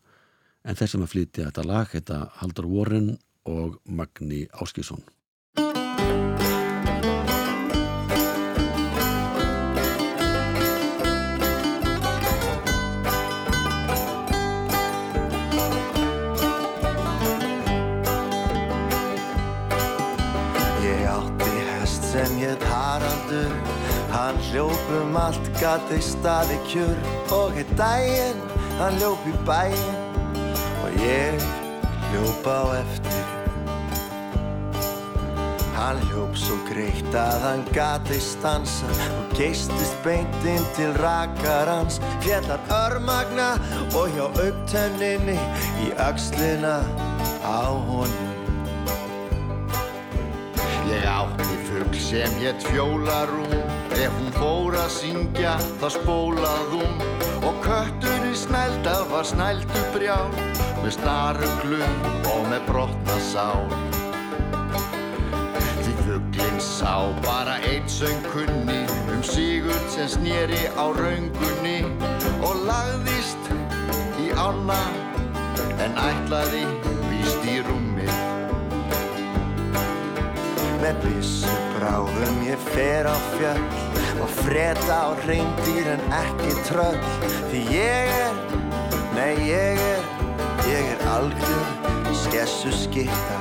en 0.64 0.80
þeir 0.80 0.96
sem 0.96 1.04
að 1.04 1.18
flytja 1.18 1.50
þetta 1.50 1.68
lag 1.68 1.92
heita 1.92 2.28
Haldur 2.40 2.72
Warren 2.72 3.18
og 3.44 3.82
Magni 3.84 4.46
Áskisson. 4.56 5.04
Allt 25.32 25.52
gati 25.62 26.00
staði 26.04 26.58
kjur 26.68 26.98
Og 27.32 27.60
eitt 27.60 27.72
daginn 27.80 28.40
hann 28.80 28.98
hljóp 29.00 29.28
í 29.30 29.34
bæinn 29.48 30.00
Og 30.82 30.98
ég 31.00 31.44
hljóp 32.10 32.48
á 32.50 32.62
eftir. 32.82 33.30
Hann 35.78 36.02
hljóp 36.10 36.36
svo 36.38 36.58
greitt 36.68 37.16
að 37.16 37.46
hann 37.46 37.64
gati 37.72 38.20
stansa 38.22 38.90
Og 39.22 39.36
geistist 39.38 39.96
beint 40.06 40.48
inn 40.50 40.68
til 40.76 40.92
rakarans 41.00 42.02
Fjallar 42.26 42.62
örmagna 42.82 43.54
og 43.96 44.12
hjá 44.12 44.28
auktenninni 44.28 45.40
Í 45.86 45.92
öxlina 46.10 46.82
á 47.48 47.64
honum. 47.88 48.38
Ég 50.92 51.08
átti 51.08 51.56
fugl 51.70 52.02
sem 52.04 52.42
hétt 52.42 52.68
fjólarún 52.68 53.71
Ef 54.02 54.14
hún 54.18 54.32
fór 54.34 54.74
að 54.82 54.88
syngja 54.96 55.52
þá 55.78 55.88
spólað 55.94 56.62
hún. 56.72 57.02
Og 57.46 57.58
köttur 57.62 58.24
í 58.26 58.34
snælda 58.38 58.96
var 59.12 59.28
snældu 59.30 59.82
brjá 59.94 60.18
Með 60.82 60.96
snaruglum 60.96 62.08
og 62.32 62.48
með 62.50 62.64
brotna 62.66 63.18
sál. 63.28 63.68
Því 65.84 65.94
fuglinn 66.00 66.58
sá 66.66 66.96
bara 67.26 67.60
eitt 67.70 67.90
söngkunni 67.94 68.80
Um 69.14 69.22
sigurd 69.26 69.86
sem 69.94 70.10
sneri 70.10 70.64
á 70.74 70.86
raungunni 70.98 71.84
Og 72.42 72.66
lagðist 72.66 73.54
í 74.22 74.32
ána 74.34 74.82
En 75.82 75.98
ætlaði 75.98 76.66
víst 77.10 77.46
í 77.50 77.60
rúmið. 77.66 78.18
Með 80.82 81.06
byssu 81.06 81.56
bráðum 81.76 82.44
ég 82.46 82.70
fer 82.74 83.10
á 83.10 83.18
fjöll 83.38 83.81
og 84.22 84.30
freda 84.42 84.98
á 85.10 85.12
reyndir 85.28 85.92
en 85.96 86.04
ekki 86.22 86.56
tröll. 86.70 87.00
Því 87.52 87.62
ég 87.74 88.16
er, 88.22 88.42
nei 89.18 89.34
ég 89.50 89.82
er, 89.92 90.10
ég 90.70 90.92
er 90.96 91.08
algjör 91.18 91.68
skessu 92.22 92.72
skipta 92.72 93.40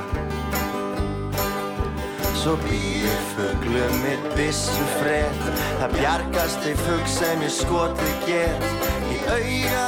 Svo 2.40 2.54
býr 2.64 3.10
fuglum 3.34 3.98
mitt 4.00 4.22
byssu 4.32 4.84
fred. 4.96 5.42
Það 5.82 5.96
bjargast 5.98 6.64
ei 6.70 6.72
fugg 6.86 7.10
sem 7.12 7.44
ég 7.44 7.52
skoti 7.52 8.14
get. 8.24 8.64
Í 9.12 9.18
auga, 9.36 9.84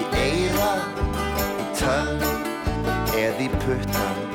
í 0.00 0.04
eira, 0.24 0.72
í 1.62 1.70
tönn 1.78 2.26
eða 3.14 3.46
í 3.46 3.50
puttan 3.62 4.31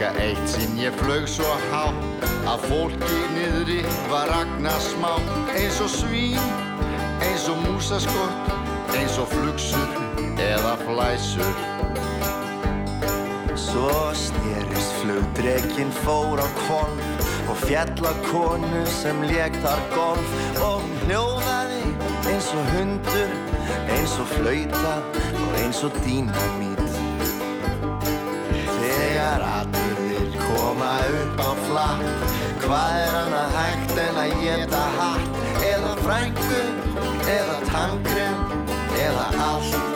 flugdreka 0.00 0.20
eitt 0.24 0.48
sinn 0.48 0.78
ég 0.80 0.94
flög 0.96 1.26
svo 1.28 1.48
hátt 1.70 2.24
að 2.48 2.62
fólki 2.70 3.18
niðri 3.34 3.80
var 4.08 4.30
ragna 4.32 4.72
smá 4.80 5.18
eins 5.52 5.80
og 5.84 5.90
svín, 5.92 6.40
eins 7.20 7.44
og 7.52 7.60
músaskott, 7.66 8.48
eins 8.96 9.18
og 9.20 9.28
flugsur 9.28 10.40
eða 10.40 10.76
flæsur. 10.86 11.60
Svo 13.52 13.92
snerist 14.16 14.96
flugdrekinn 15.02 15.92
fór 16.00 16.40
á 16.40 16.48
kvolf 16.62 17.28
og 17.50 17.60
fjall 17.66 18.08
á 18.08 18.14
konu 18.30 18.84
sem 18.88 19.20
lék 19.28 19.52
þar 19.60 19.84
golf 19.92 20.32
og 20.64 20.80
hljóðaði 21.04 21.84
eins 22.30 22.52
og 22.56 22.72
hundur, 22.72 23.36
eins 23.92 24.16
og 24.16 24.32
flauta 24.32 24.96
og 25.44 25.60
eins 25.60 25.84
og 25.84 25.92
dínamít. 26.06 26.80
Þegar 28.80 29.42
aturðir 29.44 29.59
koma 30.80 30.98
upp 31.20 31.40
á 31.40 31.50
flatt, 31.66 32.32
hvað 32.62 32.94
er 33.02 33.10
hann 33.16 33.34
að 33.36 33.56
hægt 33.56 33.98
en 34.00 34.20
að 34.22 34.32
geta 34.44 34.80
hatt? 34.96 35.40
Eða 35.72 35.92
frængu 36.00 36.62
eða 37.36 37.60
tangrem 37.68 38.40
eða 39.04 39.26
allt 39.50 39.89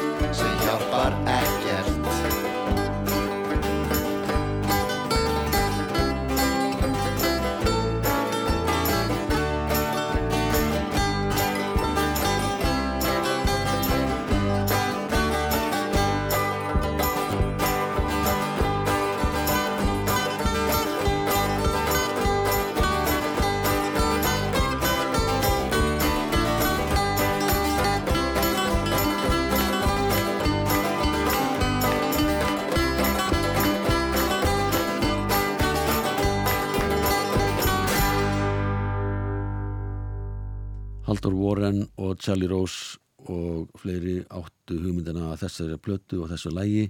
Haldur 41.25 41.41
Warren 41.41 41.87
og 41.97 42.18
Charlie 42.20 42.51
Rose 42.51 42.99
og 43.33 43.70
fleiri 43.81 44.18
áttu 44.29 44.75
hugmyndina 44.77 45.31
að 45.33 45.47
þessari 45.47 45.79
plötu 45.81 46.18
og 46.20 46.29
þessu 46.29 46.51
lægi 46.53 46.83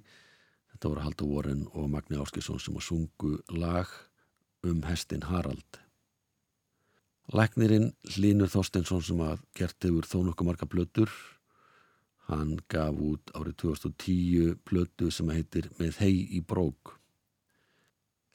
þetta 0.72 0.90
voru 0.90 1.04
Haldur 1.04 1.28
Warren 1.30 1.60
og 1.70 1.86
Magni 1.92 2.18
Áskilsson 2.18 2.58
sem 2.58 2.74
að 2.74 2.82
sungu 2.88 3.30
lag 3.54 3.92
um 4.66 4.82
hestin 4.88 5.22
Harald. 5.28 5.78
Læknirinn 7.30 7.92
Hlínur 8.16 8.50
Þorsteinsson 8.50 9.06
sem 9.06 9.22
að 9.22 9.38
gert 9.54 9.86
hefur 9.86 10.10
þó 10.10 10.18
nokkuð 10.26 10.50
marga 10.50 10.66
plötur. 10.66 11.14
Hann 12.26 12.56
gaf 12.66 12.98
út 12.98 13.30
árið 13.38 13.60
2010 13.68 14.58
plötu 14.66 15.14
sem 15.14 15.30
að 15.30 15.44
heitir 15.44 15.70
Með 15.78 16.02
hei 16.02 16.14
í 16.34 16.42
brók. 16.42 16.96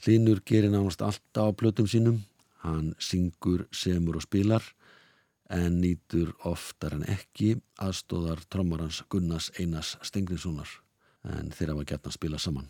Hlínur 0.07 0.39
gerir 0.47 0.71
nánast 0.71 1.03
alltaf 1.03 1.51
á 1.51 1.59
plötum 1.59 1.91
sínum. 1.91 2.23
Hann 2.63 2.93
syngur, 3.03 3.67
semur 3.75 4.23
og 4.23 4.29
spilar 4.29 4.63
en 5.49 5.79
nýtur 5.81 6.35
oftar 6.45 6.95
en 6.97 7.05
ekki 7.09 7.55
aðstóðar 7.81 8.43
trommarans 8.53 9.01
Gunnars 9.09 9.49
Einars 9.57 9.95
Stengriðssonar 10.05 10.69
en 11.29 11.49
þeirra 11.55 11.79
var 11.79 11.87
gert 11.89 12.07
að 12.07 12.15
spila 12.15 12.39
saman. 12.39 12.69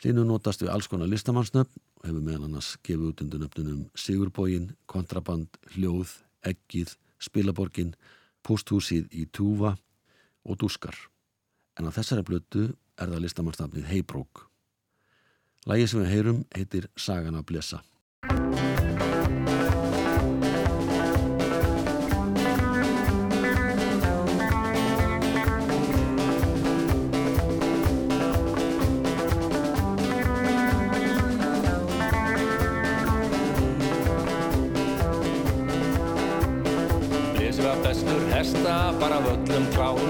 Hlinu 0.00 0.24
notast 0.24 0.62
við 0.64 0.72
alls 0.72 0.88
konar 0.88 1.10
listamannsnöfn 1.12 1.82
og 2.00 2.06
hefur 2.08 2.24
meðal 2.24 2.46
annars 2.48 2.72
gefið 2.80 3.10
út 3.10 3.22
undir 3.24 3.42
nöfnunum 3.42 3.82
Sigurbógin, 3.92 4.70
Kontraband, 4.88 5.58
Hljóð, 5.74 6.14
Eggið, 6.48 6.94
Spilaborgin, 7.20 7.92
Pósthúsið 8.40 9.12
í 9.12 9.26
Túfa 9.28 9.74
og 10.48 10.56
Dúskar. 10.62 10.96
En 11.76 11.84
á 11.84 11.92
þessari 11.92 12.24
blötu 12.24 12.70
er 12.96 13.12
það 13.12 13.26
listamannsnafnið 13.26 13.90
Heibrók. 13.92 14.46
Lægið 15.68 15.92
sem 15.92 16.00
við 16.00 16.12
heyrum 16.14 16.44
heitir 16.56 16.88
Sagan 16.96 17.36
að 17.36 17.48
blessa. 17.52 17.82
power. 39.80 40.09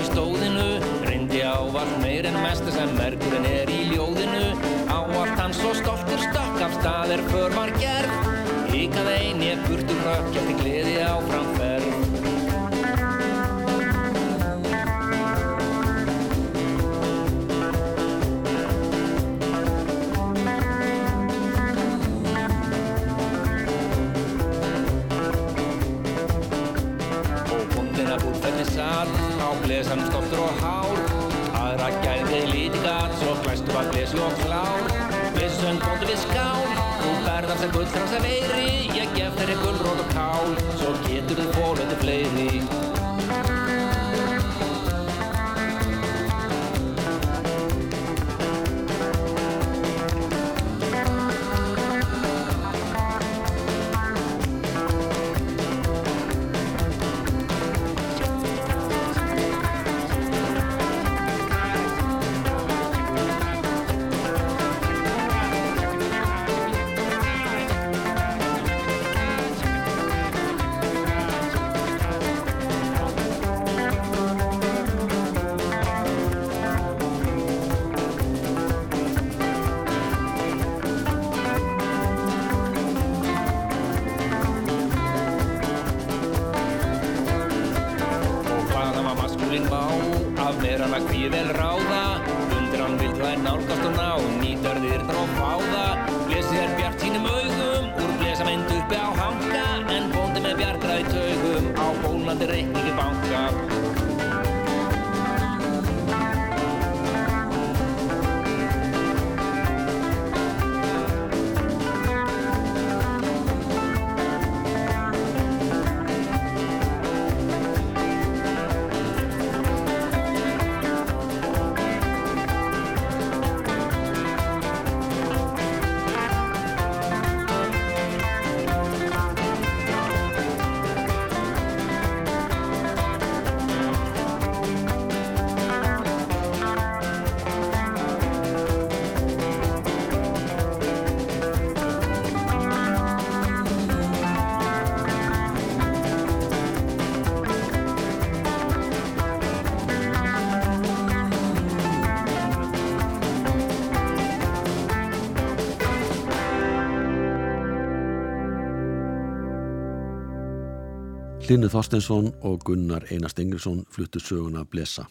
Hlynur 161.51 161.67
Þorsteinsson 161.73 162.29
og 162.47 162.61
Gunnar 162.63 163.03
Einar 163.11 163.33
Stengilsson 163.33 163.81
fluttu 163.91 164.21
söguna 164.23 164.61
að 164.63 164.69
blessa. 164.71 165.03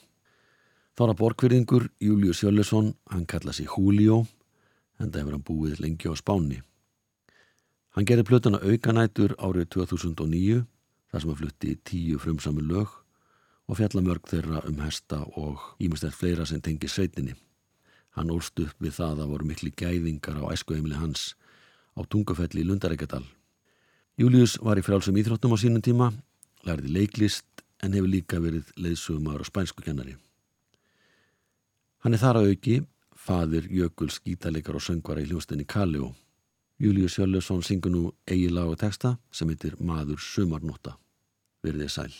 Þára 0.96 1.12
borgverðingur 1.20 1.90
Július 2.00 2.46
Jöllisson, 2.46 2.94
hann 3.12 3.26
kalla 3.28 3.52
sig 3.52 3.68
Julio, 3.68 4.22
en 5.04 5.12
það 5.12 5.20
hefur 5.20 5.36
hann 5.36 5.44
búið 5.50 5.82
lengi 5.84 6.08
á 6.08 6.16
Spáni. 6.16 6.62
Hann 7.92 8.08
gerði 8.08 8.24
plötuna 8.30 8.62
aukanætur 8.64 9.34
árið 9.36 9.68
2009 9.76 10.62
þar 11.12 11.26
sem 11.26 11.34
hann 11.34 11.40
flutti 11.42 11.74
tíu 11.84 12.22
frumsami 12.24 12.64
lög 12.64 12.96
og 13.68 13.82
fjallamörg 13.82 14.32
þeirra 14.32 14.64
um 14.72 14.80
hesta 14.86 15.20
og 15.36 15.60
ímestert 15.84 16.16
fleira 16.16 16.48
sem 16.48 16.64
tengi 16.64 16.88
sveitinni. 16.88 17.36
Hann 18.16 18.32
ólst 18.32 18.64
upp 18.64 18.80
við 18.80 18.96
það 19.02 19.26
að 19.26 19.36
voru 19.36 19.50
miklu 19.52 19.74
gæðingar 19.76 20.40
á 20.40 20.56
æskuheimili 20.56 21.04
hans 21.04 21.34
á 22.00 22.08
tungufelli 22.08 22.64
í 22.64 22.72
Lundarækjadal. 22.72 23.26
Július 24.16 24.56
var 24.64 24.80
í 24.80 24.88
frjálsum 24.88 25.20
íþróttum 25.20 25.52
á 25.52 25.58
sínum 25.60 25.84
tíma, 25.84 26.14
lærði 26.68 26.93
leiklist 26.95 27.64
en 27.84 27.93
hefur 27.95 28.12
líka 28.12 28.39
verið 28.43 28.72
leiðsumar 28.76 29.39
og 29.39 29.47
spænsku 29.47 29.84
kennari. 29.86 30.16
Hann 32.03 32.16
er 32.16 32.22
þar 32.22 32.39
að 32.39 32.49
auki, 32.53 32.76
fadir 33.16 33.68
Jökuls 33.72 34.20
gítalikar 34.24 34.78
og 34.80 34.84
söngvara 34.84 35.24
í 35.24 35.28
hljóstinni 35.30 35.68
Kaljó. 35.68 36.14
Július 36.80 37.18
Hjörlesson 37.20 37.64
syngur 37.64 37.91
nú 37.91 38.03
eigi 38.24 38.47
lag 38.47 38.72
og 38.72 38.80
texta 38.80 39.18
sem 39.32 39.49
heitir 39.51 39.76
Maður 39.84 40.20
sumarnóta. 40.24 40.95
Verðið 41.64 41.91
sæl. 41.91 42.14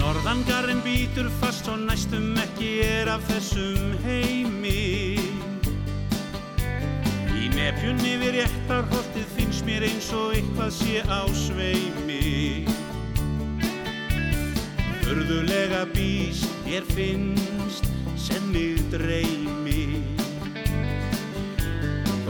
Norðangarinn 0.00 0.80
býtur 0.80 1.28
fast 1.40 1.68
og 1.68 1.82
næstum 1.84 2.32
ekki 2.40 2.70
er 2.86 3.10
af 3.12 3.26
þessum 3.28 3.92
heimi. 4.06 5.18
Í 7.36 7.50
nefjunni 7.52 8.14
við 8.22 8.38
réttarholtið 8.38 9.28
finnst 9.36 9.68
mér 9.68 9.84
eins 9.90 10.08
og 10.16 10.32
eitthvað 10.38 10.72
sé 10.78 11.04
á 11.04 11.28
sveimi. 11.44 12.64
Hörðulega 15.04 15.84
býst 15.92 16.48
ég 16.72 16.88
finnst 16.96 17.92
sem 18.16 18.48
mig 18.54 18.80
dreymi 18.94 20.15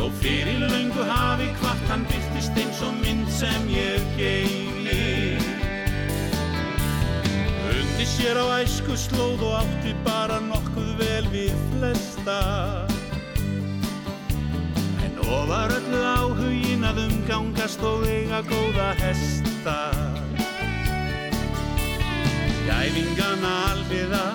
Þó 0.06 0.12
fyrir 0.22 0.60
löngu 0.62 1.02
hafi 1.02 1.48
hvart 1.58 1.88
hann 1.90 2.04
byrtist 2.06 2.58
eins 2.62 2.78
og 2.86 2.92
mynd 3.00 3.26
sem 3.26 3.64
ég 3.74 4.04
geymi. 4.14 5.34
Undi 7.72 8.06
sér 8.06 8.38
á 8.38 8.62
æsku 8.62 8.94
slóð 8.94 9.42
og 9.48 9.56
átti 9.64 9.96
bara 10.06 10.38
nokkuð 10.46 10.92
vel 11.00 11.26
við 11.32 11.58
flesta. 11.72 12.38
En 15.02 15.18
ofar 15.26 15.74
öllu 15.74 16.04
áhugin 16.12 16.86
að 16.86 17.02
umgangast 17.08 17.82
og 17.82 18.06
eiga 18.06 18.44
góða 18.46 18.92
hesta. 19.02 19.80
Gæfingana 22.68 23.56
alviða, 23.72 24.26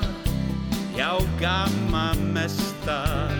já 0.99 1.15
gamma 1.39 2.09
mesta 2.35 3.30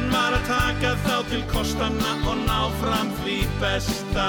Gaman 0.00 0.12
var 0.12 0.32
að 0.32 0.44
taka 0.48 0.90
þá 1.04 1.16
til 1.28 1.40
kostanna 1.50 2.12
og 2.28 2.38
ná 2.46 2.60
fram 2.80 3.10
því 3.20 3.36
besta. 3.60 4.28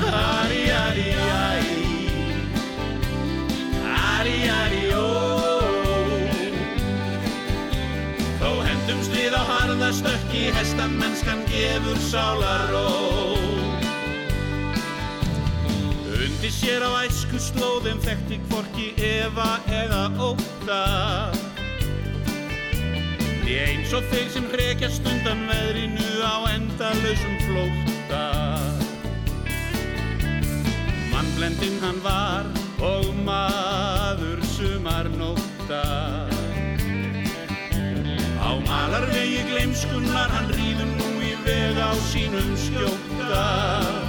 Ari, 0.00 0.62
ari, 0.72 1.08
æ 1.12 1.20
Ari, 3.90 4.38
ari, 4.48 4.84
ó. 4.96 5.10
Þó 8.40 8.50
hendumst 8.64 9.12
við 9.12 9.36
á 9.36 9.42
harða 9.44 9.92
stökki 9.92 10.48
Hestamennskan 10.56 11.44
gefur 11.50 12.00
sálaró 12.08 12.86
Undi 16.16 16.50
sér 16.52 16.88
á 16.88 17.04
æsku 17.04 17.36
slóðum 17.36 18.00
Þekkti 18.00 18.40
hvorki 18.48 18.90
efa 18.96 19.52
eða 19.68 20.08
óta 20.30 21.49
Því 23.50 23.56
eins 23.66 23.92
og 23.98 24.04
þeir 24.12 24.26
sem 24.30 24.44
hrekjast 24.46 25.06
undan 25.10 25.40
veðrinu 25.48 26.04
á 26.22 26.38
endalausum 26.52 27.32
flóta 27.42 28.20
Mannblendinn 31.10 31.80
hann 31.82 31.98
var 32.04 32.46
og 32.78 33.08
maður 33.26 34.38
sumarnóta 34.52 35.82
Á 38.38 38.50
malarvegi 38.70 39.42
gleimskunnar 39.50 40.30
hann 40.36 40.54
ríður 40.54 40.94
nú 40.94 41.10
í 41.18 41.34
veg 41.42 41.82
á 41.82 41.90
sínum 42.06 42.54
skjóta 42.54 43.99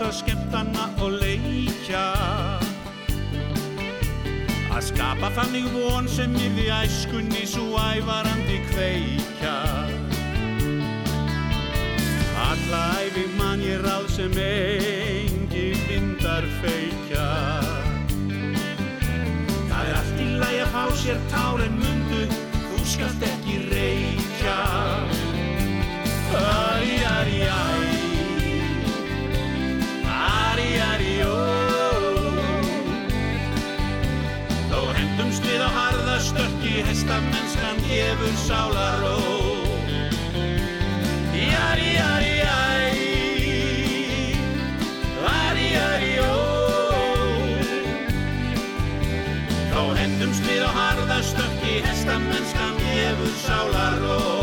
mannamóta, 0.00 0.12
skemmtana 0.12 0.88
og 1.00 1.12
leikja. 1.20 2.04
Að 4.70 4.82
skapa 4.86 5.30
þannig 5.34 5.66
von 5.74 6.08
sem 6.08 6.32
yrði 6.34 6.68
æskunni 6.70 7.46
svo 7.46 7.76
ævarandi 7.76 8.60
kveikja. 8.70 9.56
Alla 12.50 12.82
æfi 13.04 13.26
man 13.36 13.60
ég 13.60 13.82
ráð 13.84 14.08
sem 14.10 14.32
engi 14.32 15.74
vindar 15.86 16.44
feikja 16.62 17.26
Það 19.68 19.84
er 19.86 19.98
allt 20.00 20.20
í 20.20 20.26
lagi 20.40 20.62
að 20.64 20.72
fá 20.74 20.84
sér 20.96 21.20
tár 21.30 21.62
en 21.62 21.76
mundu, 21.78 22.24
þú 22.72 22.82
skalt 22.86 23.22
ekki 23.22 23.60
reykja. 23.70 24.58
Ari, 26.40 26.98
ari, 27.14 27.40
æ 27.46 27.89
Hjartamennskan 37.10 37.76
gefur 37.88 38.36
sálaró 38.46 39.18
Jari, 41.34 41.94
jari, 41.98 42.34
jari. 42.38 43.10
Jari, 45.18 45.66
jari, 45.74 46.12
ó. 46.22 46.38
Þá 49.72 49.82
hendumst 49.98 50.46
við 50.46 50.62
á 50.62 50.70
harðastökki 50.70 51.80
Hjartamennskan 51.82 52.78
gefur 52.78 53.34
sálaró 53.42 54.39